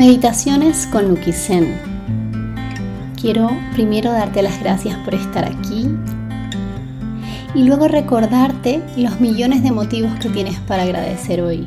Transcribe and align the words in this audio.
Meditaciones 0.00 0.86
con 0.86 1.08
Nuki 1.08 1.30
Zen. 1.30 1.78
Quiero 3.20 3.50
primero 3.74 4.10
darte 4.10 4.40
las 4.40 4.58
gracias 4.58 4.96
por 5.00 5.14
estar 5.14 5.44
aquí 5.44 5.90
y 7.54 7.64
luego 7.64 7.86
recordarte 7.86 8.82
los 8.96 9.20
millones 9.20 9.62
de 9.62 9.72
motivos 9.72 10.10
que 10.18 10.30
tienes 10.30 10.58
para 10.60 10.84
agradecer 10.84 11.42
hoy. 11.42 11.66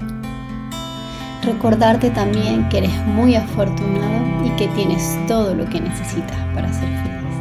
Recordarte 1.43 2.09
también 2.09 2.67
que 2.69 2.79
eres 2.79 3.05
muy 3.05 3.35
afortunado 3.35 4.43
y 4.43 4.49
que 4.57 4.67
tienes 4.69 5.15
todo 5.27 5.53
lo 5.53 5.69
que 5.69 5.79
necesitas 5.79 6.37
para 6.55 6.73
ser 6.73 6.87
feliz. 6.87 7.37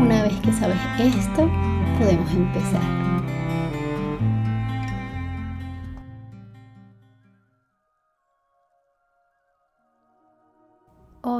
Una 0.00 0.24
vez 0.24 0.32
que 0.40 0.52
sabes 0.54 0.76
esto, 0.98 1.48
podemos 2.00 2.28
empezar. 2.32 3.11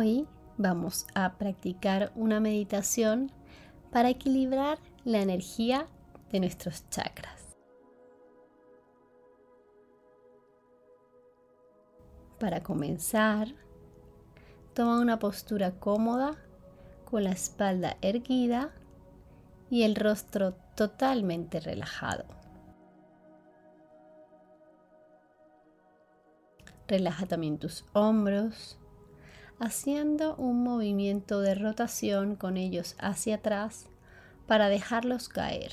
Hoy 0.02 0.27
vamos 0.59 1.06
a 1.15 1.38
practicar 1.38 2.10
una 2.16 2.41
meditación 2.41 3.30
para 3.93 4.10
equilibrar 4.10 4.80
la 5.05 5.20
energía 5.20 5.87
de 6.33 6.41
nuestros 6.41 6.91
chakras. 6.91 7.56
Para 12.41 12.65
comenzar, 12.65 13.46
toma 14.74 14.98
una 14.98 15.20
postura 15.20 15.70
cómoda 15.79 16.32
con 17.09 17.23
la 17.23 17.30
espalda 17.30 17.96
erguida 18.02 18.73
y 19.71 19.84
el 19.84 19.95
rostro 19.95 20.55
totalmente 20.74 21.60
relajado. 21.60 22.24
Relaja 26.88 27.27
también 27.27 27.60
tus 27.60 27.84
hombros 27.93 28.80
haciendo 29.62 30.34
un 30.34 30.65
movimiento 30.65 31.41
de 31.41 31.55
rotación 31.55 32.35
con 32.35 32.57
ellos 32.57 32.96
hacia 32.99 33.37
atrás 33.37 33.87
para 34.49 34.69
dejarlos 34.69 35.29
caer. 35.29 35.73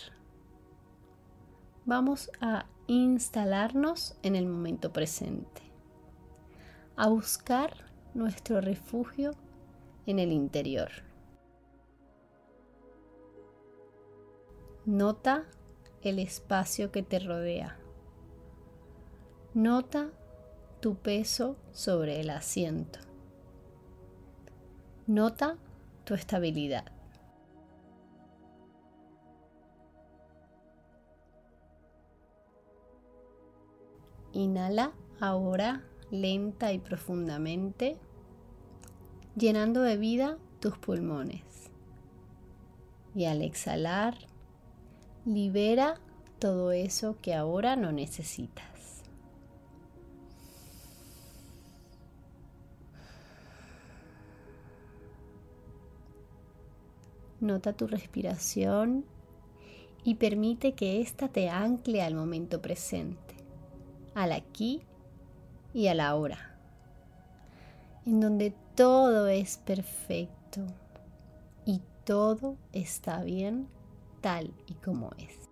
Vamos 1.86 2.30
a 2.40 2.68
instalarnos 2.86 4.16
en 4.22 4.36
el 4.36 4.46
momento 4.46 4.94
presente, 4.94 5.64
a 6.98 7.10
buscar 7.10 7.74
nuestro 8.14 8.62
refugio 8.62 9.32
en 10.06 10.20
el 10.20 10.32
interior. 10.34 10.92
Nota 14.86 15.46
el 16.04 16.20
espacio 16.20 16.92
que 16.92 17.02
te 17.02 17.18
rodea. 17.18 17.80
Nota 19.56 20.12
tu 20.80 20.94
peso 20.94 21.58
sobre 21.72 22.20
el 22.20 22.30
asiento. 22.30 23.09
Nota 25.10 25.58
tu 26.04 26.14
estabilidad. 26.14 26.86
Inhala 34.34 34.92
ahora 35.20 35.82
lenta 36.12 36.74
y 36.74 36.78
profundamente, 36.78 37.98
llenando 39.36 39.82
de 39.82 39.98
vida 39.98 40.38
tus 40.60 40.78
pulmones. 40.78 41.72
Y 43.16 43.26
al 43.26 43.42
exhalar, 43.42 44.16
libera 45.26 45.96
todo 46.38 46.72
eso 46.72 47.18
que 47.20 47.34
ahora 47.34 47.76
no 47.76 47.92
necesitas. 47.92 48.79
Nota 57.42 57.74
tu 57.74 57.88
respiración 57.88 59.06
y 60.04 60.16
permite 60.16 60.74
que 60.74 61.02
ésta 61.02 61.30
te 61.30 61.50
ancle 61.50 62.02
al 62.02 62.16
momento 62.16 62.62
presente, 62.62 63.36
al 64.14 64.32
aquí 64.34 64.82
y 65.74 65.88
a 65.88 65.94
la 65.94 66.10
ahora, 66.10 66.58
en 68.06 68.20
donde 68.20 68.54
todo 68.76 69.28
es 69.28 69.58
perfecto 69.58 70.66
y 71.66 71.82
todo 72.04 72.58
está 72.74 73.24
bien 73.24 73.68
tal 74.20 74.54
y 74.68 74.74
como 74.74 75.12
es. 75.18 75.50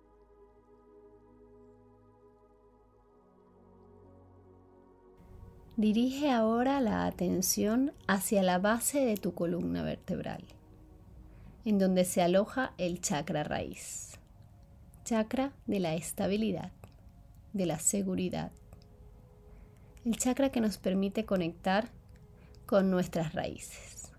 Dirige 5.76 6.32
ahora 6.32 6.80
la 6.80 7.06
atención 7.06 7.92
hacia 8.08 8.42
la 8.42 8.58
base 8.58 9.04
de 9.04 9.16
tu 9.16 9.32
columna 9.32 9.84
vertebral 9.84 10.42
en 11.64 11.78
donde 11.78 12.04
se 12.04 12.22
aloja 12.22 12.72
el 12.78 13.00
chakra 13.00 13.44
raíz, 13.44 14.18
chakra 15.04 15.52
de 15.66 15.80
la 15.80 15.94
estabilidad, 15.94 16.72
de 17.52 17.66
la 17.66 17.78
seguridad, 17.78 18.52
el 20.04 20.16
chakra 20.16 20.50
que 20.50 20.60
nos 20.60 20.78
permite 20.78 21.24
conectar 21.24 21.90
con 22.66 22.90
nuestras 22.90 23.34
raíces. 23.34 24.12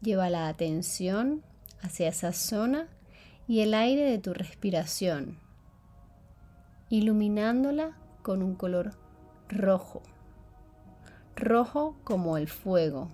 Lleva 0.00 0.30
la 0.30 0.48
atención 0.48 1.42
hacia 1.80 2.08
esa 2.08 2.32
zona 2.32 2.88
y 3.46 3.60
el 3.60 3.74
aire 3.74 4.02
de 4.02 4.18
tu 4.18 4.34
respiración, 4.34 5.38
iluminándola 6.90 7.96
con 8.22 8.42
un 8.42 8.54
color 8.54 8.92
rojo, 9.48 10.02
rojo 11.36 11.96
como 12.04 12.36
el 12.36 12.48
fuego, 12.48 13.08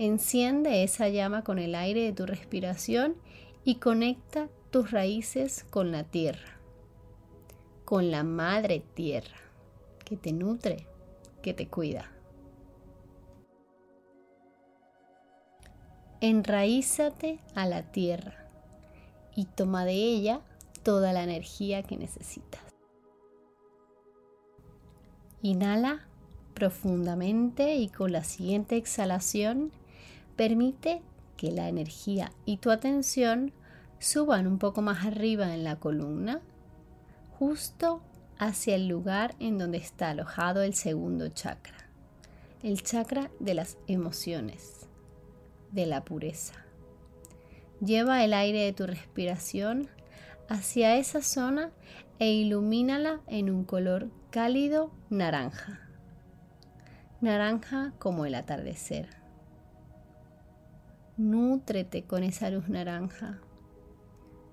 Enciende 0.00 0.84
esa 0.84 1.08
llama 1.08 1.42
con 1.42 1.58
el 1.58 1.74
aire 1.74 2.04
de 2.04 2.12
tu 2.12 2.24
respiración 2.24 3.16
y 3.64 3.80
conecta 3.80 4.48
tus 4.70 4.92
raíces 4.92 5.64
con 5.70 5.90
la 5.90 6.04
tierra, 6.04 6.60
con 7.84 8.12
la 8.12 8.22
madre 8.22 8.80
tierra, 8.94 9.36
que 10.04 10.16
te 10.16 10.32
nutre, 10.32 10.86
que 11.42 11.52
te 11.52 11.66
cuida. 11.66 12.12
Enraízate 16.20 17.40
a 17.56 17.66
la 17.66 17.90
tierra 17.90 18.48
y 19.34 19.46
toma 19.46 19.84
de 19.84 19.94
ella 19.94 20.42
toda 20.84 21.12
la 21.12 21.24
energía 21.24 21.82
que 21.82 21.96
necesitas. 21.96 22.62
Inhala 25.42 26.06
profundamente 26.54 27.74
y 27.74 27.88
con 27.88 28.12
la 28.12 28.22
siguiente 28.22 28.76
exhalación 28.76 29.72
Permite 30.38 31.02
que 31.36 31.50
la 31.50 31.68
energía 31.68 32.30
y 32.44 32.58
tu 32.58 32.70
atención 32.70 33.52
suban 33.98 34.46
un 34.46 34.60
poco 34.60 34.82
más 34.82 35.04
arriba 35.04 35.52
en 35.52 35.64
la 35.64 35.80
columna, 35.80 36.40
justo 37.40 38.02
hacia 38.38 38.76
el 38.76 38.86
lugar 38.86 39.34
en 39.40 39.58
donde 39.58 39.78
está 39.78 40.10
alojado 40.10 40.62
el 40.62 40.74
segundo 40.74 41.28
chakra, 41.28 41.90
el 42.62 42.84
chakra 42.84 43.32
de 43.40 43.54
las 43.54 43.78
emociones, 43.88 44.86
de 45.72 45.86
la 45.86 46.04
pureza. 46.04 46.54
Lleva 47.80 48.22
el 48.22 48.32
aire 48.32 48.60
de 48.60 48.72
tu 48.72 48.86
respiración 48.86 49.88
hacia 50.48 50.98
esa 50.98 51.20
zona 51.20 51.72
e 52.20 52.30
ilumínala 52.30 53.22
en 53.26 53.50
un 53.50 53.64
color 53.64 54.08
cálido 54.30 54.92
naranja. 55.10 55.80
Naranja 57.20 57.92
como 57.98 58.24
el 58.24 58.36
atardecer. 58.36 59.17
Nútrete 61.18 62.04
con 62.04 62.22
esa 62.22 62.48
luz 62.48 62.68
naranja. 62.68 63.40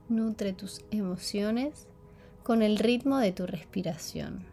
Nutre 0.10 0.52
tus 0.52 0.84
emociones 0.90 1.88
con 2.42 2.64
el 2.64 2.80
ritmo 2.80 3.20
de 3.20 3.32
tu 3.32 3.46
respiración. 3.46 4.44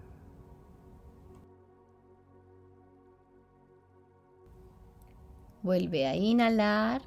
Vuelve 5.62 6.06
a 6.06 6.14
inhalar 6.14 7.00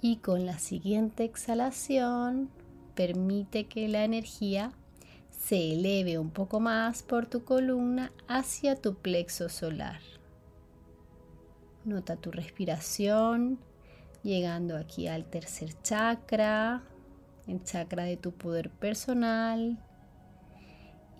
y 0.00 0.18
con 0.18 0.46
la 0.46 0.60
siguiente 0.60 1.24
exhalación 1.24 2.50
permite 2.94 3.66
que 3.66 3.88
la 3.88 4.04
energía 4.04 4.70
se 5.30 5.72
eleve 5.72 6.18
un 6.18 6.30
poco 6.30 6.60
más 6.60 7.02
por 7.02 7.26
tu 7.26 7.42
columna 7.42 8.12
hacia 8.28 8.76
tu 8.76 8.94
plexo 8.94 9.48
solar. 9.48 9.98
Nota 11.84 12.14
tu 12.14 12.30
respiración 12.30 13.58
llegando 14.22 14.76
aquí 14.76 15.08
al 15.08 15.24
tercer 15.24 15.74
chakra, 15.82 16.82
el 17.46 17.62
chakra 17.64 18.04
de 18.04 18.16
tu 18.16 18.32
poder 18.32 18.70
personal. 18.70 19.78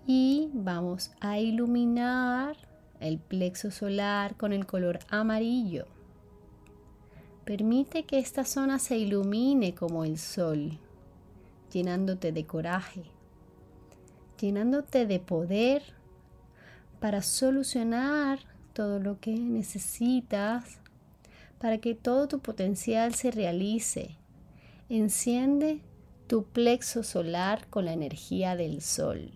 Y 0.06 0.50
vamos 0.52 1.12
a 1.20 1.38
iluminar 1.38 2.56
el 3.00 3.18
plexo 3.18 3.70
solar 3.70 4.36
con 4.36 4.52
el 4.52 4.66
color 4.66 5.00
amarillo. 5.08 5.86
Permite 7.44 8.04
que 8.04 8.18
esta 8.18 8.44
zona 8.44 8.78
se 8.78 8.96
ilumine 8.96 9.74
como 9.74 10.04
el 10.04 10.18
sol, 10.18 10.78
llenándote 11.72 12.30
de 12.30 12.46
coraje, 12.46 13.02
llenándote 14.40 15.06
de 15.06 15.18
poder 15.18 15.82
para 17.00 17.20
solucionar 17.22 18.38
todo 18.72 19.00
lo 19.00 19.18
que 19.18 19.32
necesitas, 19.32 20.78
para 21.62 21.78
que 21.78 21.94
todo 21.94 22.26
tu 22.26 22.40
potencial 22.40 23.14
se 23.14 23.30
realice. 23.30 24.16
Enciende 24.88 25.80
tu 26.26 26.42
plexo 26.42 27.04
solar 27.04 27.68
con 27.68 27.84
la 27.84 27.92
energía 27.92 28.56
del 28.56 28.82
sol. 28.82 29.30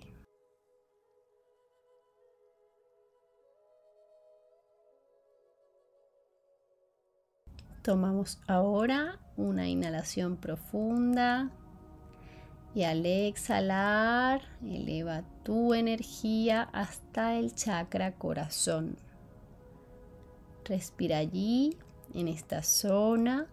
Tomamos 7.83 8.41
ahora 8.49 9.21
una 9.37 9.69
inhalación 9.69 10.37
profunda 10.37 11.53
y 12.75 12.83
al 12.83 13.07
exhalar 13.07 14.43
eleva 14.65 15.23
tu 15.45 15.75
energía 15.75 16.63
hasta 16.73 17.37
el 17.37 17.55
chakra 17.55 18.17
corazón. 18.17 18.97
Respira 20.65 21.19
allí, 21.19 21.79
en 22.15 22.29
esta 22.29 22.63
zona, 22.63 23.47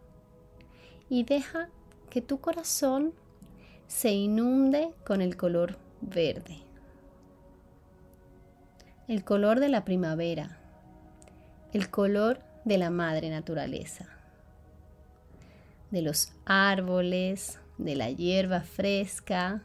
y 1.09 1.23
deja 1.23 1.69
que 2.09 2.21
tu 2.21 2.39
corazón 2.39 3.13
se 3.87 4.11
inunde 4.11 4.91
con 5.05 5.21
el 5.21 5.37
color 5.37 5.77
verde. 6.01 6.57
El 9.07 9.23
color 9.23 9.59
de 9.59 9.69
la 9.69 9.83
primavera, 9.83 10.59
el 11.73 11.89
color 11.89 12.39
de 12.65 12.77
la 12.77 12.89
madre 12.89 13.29
naturaleza 13.29 14.13
de 15.93 16.01
los 16.01 16.33
árboles, 16.45 17.59
de 17.77 17.95
la 17.95 18.09
hierba 18.09 18.61
fresca. 18.61 19.61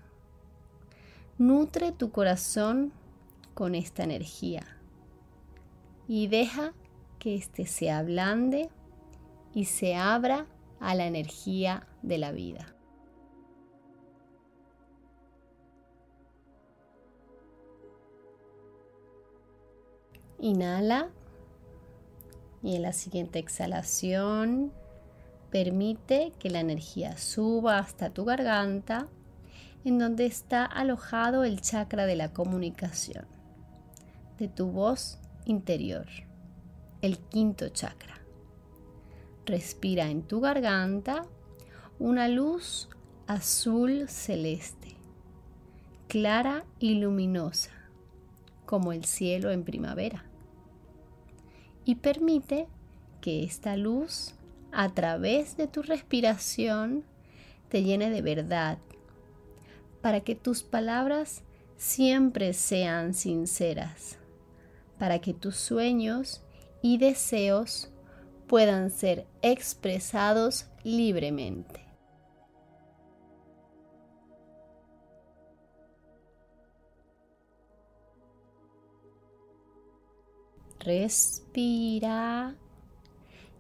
Nutre 1.39 1.91
tu 1.91 2.11
corazón 2.11 2.93
con 3.55 3.75
esta 3.75 4.05
energía 4.05 4.63
y 6.07 6.27
deja 6.27 6.75
que 7.19 7.35
éste 7.35 7.65
se 7.65 7.91
ablande 7.91 8.69
y 9.55 9.67
se 9.67 9.97
abra 9.97 10.47
a 10.81 10.95
la 10.95 11.07
energía 11.07 11.87
de 12.03 12.19
la 12.19 12.33
vida. 12.33 12.75
Inhala 20.41 21.09
y 22.63 22.77
en 22.77 22.83
la 22.83 22.93
siguiente 22.93 23.39
exhalación 23.39 24.73
Permite 25.51 26.33
que 26.39 26.51
la 26.51 26.61
energía 26.61 27.17
suba 27.17 27.79
hasta 27.79 28.11
tu 28.11 28.25
garganta, 28.27 29.09
en 29.85 29.99
donde 29.99 30.27
está 30.27 30.67
alojado 30.67 31.45
el 31.45 31.63
chakra 31.63 32.05
de 32.05 32.17
la 32.17 32.35
comunicación, 32.35 33.27
de 34.39 34.49
tu 34.49 34.67
voz 34.71 35.19
interior, 35.47 36.07
el 37.01 37.19
quinto 37.19 37.69
chakra. 37.71 38.18
Respira 39.49 40.11
en 40.11 40.25
tu 40.25 40.41
garganta 40.41 41.25
una 41.99 42.29
luz 42.29 42.91
azul 43.27 44.07
celeste, 44.07 44.89
clara 46.07 46.67
y 46.79 46.97
luminosa, 46.97 47.71
como 48.67 48.93
el 48.93 49.07
cielo 49.07 49.51
en 49.51 49.65
primavera. 49.65 50.27
Y 51.87 51.95
permite 51.95 52.67
que 53.23 53.43
esta 53.43 53.79
luz 53.79 54.35
a 54.71 54.91
través 54.91 55.57
de 55.57 55.67
tu 55.67 55.81
respiración 55.81 57.05
te 57.71 57.83
llene 57.85 58.11
de 58.11 58.21
verdad, 58.21 58.77
para 60.03 60.21
que 60.21 60.35
tus 60.35 60.63
palabras 60.63 61.43
siempre 61.79 62.53
sean 62.53 63.15
sinceras, 63.15 64.19
para 64.99 65.21
que 65.21 65.33
tus 65.33 65.57
sueños 65.57 66.43
y 66.83 66.99
deseos 66.99 67.91
puedan 68.49 68.91
ser 68.91 69.27
expresados 69.43 70.67
libremente. 70.83 71.87
Respira 80.81 82.57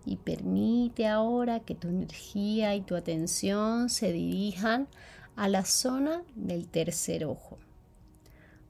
y 0.06 0.16
permite 0.16 1.06
ahora 1.06 1.60
que 1.60 1.74
tu 1.74 1.88
energía 1.88 2.74
y 2.74 2.80
tu 2.80 2.96
atención 2.96 3.90
se 3.90 4.12
dirijan 4.12 4.88
a 5.36 5.48
la 5.48 5.64
zona 5.64 6.22
del 6.34 6.68
tercer 6.68 7.26
ojo, 7.26 7.58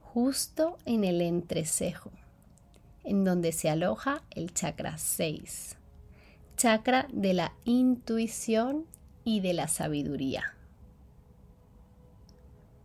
justo 0.00 0.78
en 0.84 1.04
el 1.04 1.20
entrecejo, 1.20 2.10
en 3.04 3.22
donde 3.24 3.52
se 3.52 3.70
aloja 3.70 4.22
el 4.30 4.52
chakra 4.52 4.98
6, 4.98 5.77
chakra 6.58 7.08
de 7.10 7.32
la 7.32 7.54
intuición 7.64 8.84
y 9.24 9.40
de 9.40 9.54
la 9.54 9.66
sabiduría. 9.66 10.54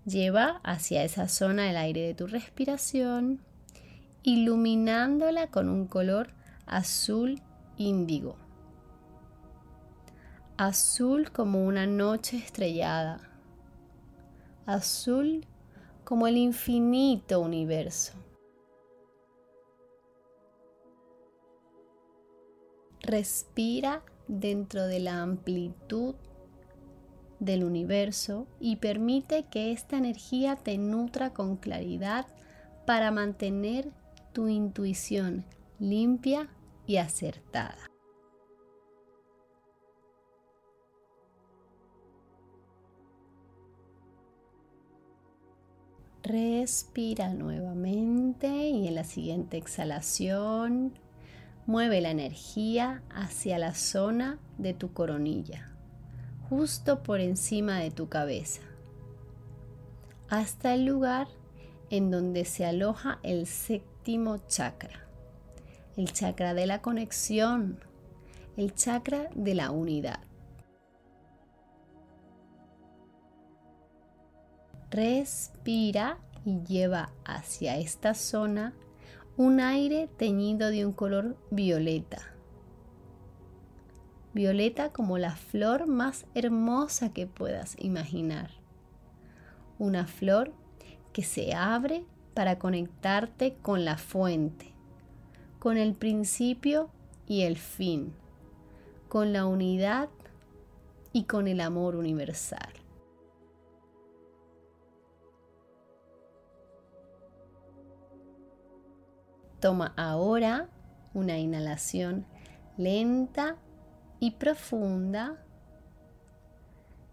Lleva 0.06 0.62
hacia 0.64 1.04
esa 1.04 1.28
zona 1.28 1.70
el 1.70 1.76
aire 1.76 2.08
de 2.08 2.14
tu 2.14 2.28
respiración, 2.28 3.42
iluminándola 4.24 5.48
con 5.48 5.68
un 5.68 5.88
color 5.88 6.30
azul 6.66 7.42
índigo 7.76 8.38
azul 10.58 11.32
como 11.32 11.66
una 11.66 11.88
noche 11.88 12.38
estrellada, 12.38 13.20
azul 14.66 15.46
como 16.04 16.28
el 16.28 16.38
infinito 16.38 17.40
universo. 17.40 18.14
Respira 23.04 24.02
dentro 24.30 24.88
de 24.88 25.02
la 25.02 25.22
amplitud 25.22 26.16
del 27.40 27.66
universo 27.66 28.48
y 28.62 28.78
permite 28.78 29.44
que 29.44 29.74
esta 29.74 29.98
energía 29.98 30.56
te 30.56 30.78
nutra 30.78 31.34
con 31.34 31.58
claridad 31.58 32.26
para 32.86 33.12
mantener 33.12 33.92
tu 34.32 34.48
intuición 34.48 35.44
limpia 35.80 36.48
y 36.88 36.96
acertada. 36.96 37.90
Respira 46.24 47.34
nuevamente 47.34 48.48
y 48.48 48.88
en 48.88 48.96
la 48.96 49.04
siguiente 49.04 49.58
exhalación 49.58 50.94
mueve 51.66 52.02
la 52.02 52.12
energía 52.12 53.04
hacia 53.10 53.58
la 53.58 53.74
zona 53.74 54.40
de 54.58 54.74
tu 54.74 54.94
coronilla, 54.94 55.72
justo 56.50 57.04
por 57.04 57.20
encima 57.20 57.80
de 57.80 57.92
tu 57.92 58.10
cabeza, 58.10 58.62
hasta 60.30 60.74
el 60.74 60.86
lugar 60.86 61.28
en 61.90 62.12
donde 62.12 62.46
se 62.46 62.66
aloja 62.66 63.20
el 63.24 63.46
séptimo 63.46 64.38
chakra, 64.48 65.08
el 65.96 66.12
chakra 66.12 66.54
de 66.54 66.66
la 66.66 66.82
conexión, 66.82 67.80
el 68.58 68.74
chakra 68.74 69.30
de 69.36 69.56
la 69.56 69.72
unidad. 69.72 70.20
Respira 74.90 76.20
y 76.46 76.62
lleva 76.64 77.12
hacia 77.26 77.78
esta 77.78 78.14
zona 78.14 78.74
un 79.36 79.60
aire 79.60 80.08
teñido 80.18 80.70
de 80.70 80.86
un 80.86 80.94
color 80.94 81.36
violeta. 81.50 82.22
Violeta 84.34 84.92
como 84.92 85.18
la 85.18 85.36
flor 85.36 85.88
más 85.88 86.26
hermosa 86.36 87.14
que 87.14 87.26
puedas 87.26 87.76
imaginar. 87.80 88.52
Una 89.80 90.06
flor 90.06 90.54
que 91.14 91.24
se 91.24 91.56
abre 91.56 92.06
para 92.36 92.60
conectarte 92.60 93.56
con 93.62 93.86
la 93.86 93.98
fuente, 93.98 94.72
con 95.58 95.78
el 95.78 95.96
principio 95.96 96.92
y 97.28 97.42
el 97.42 97.58
fin, 97.58 98.14
con 99.10 99.34
la 99.34 99.46
unidad 99.46 100.10
y 101.12 101.24
con 101.24 101.48
el 101.48 101.60
amor 101.60 101.96
universal. 101.96 102.83
Toma 109.64 109.94
ahora 109.96 110.68
una 111.14 111.38
inhalación 111.40 112.26
lenta 112.76 113.56
y 114.20 114.32
profunda. 114.32 115.42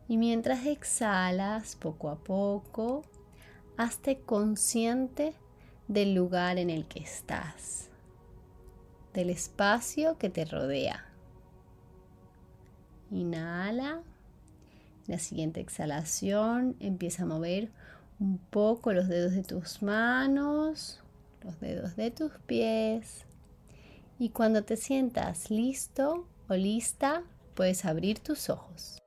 Y 0.09 0.17
mientras 0.17 0.67
exhalas 0.67 1.77
poco 1.77 2.11
a 2.11 2.17
poco, 2.17 3.05
hazte 3.77 4.19
consciente 4.23 5.33
del 5.87 6.13
lugar 6.13 6.59
en 6.59 6.71
el 6.71 6.87
que 6.87 6.99
estás, 6.99 7.89
del 9.15 9.31
espacio 9.31 10.19
que 10.19 10.29
te 10.29 10.45
rodea. 10.45 11.07
Inhala. 13.13 14.03
La 15.07 15.21
siguiente 15.21 15.61
exhalación 15.61 16.75
empieza 16.81 17.23
a 17.23 17.27
mover 17.27 17.71
un 18.19 18.39
poco 18.39 18.93
los 18.93 19.07
dedos 19.07 19.35
de 19.35 19.45
tus 19.45 19.85
manos 19.85 21.01
los 21.43 21.61
dedos 21.61 21.97
de 21.97 22.11
tus 22.11 22.33
pies. 22.47 23.25
Y 24.19 24.31
cuando 24.31 24.65
te 24.65 24.77
sientas 24.77 25.51
listo 25.51 26.27
o 26.49 26.55
lista, 26.55 27.23
puedes 27.55 27.85
abrir 27.85 28.19
tus 28.19 28.51
ojos. 28.51 28.99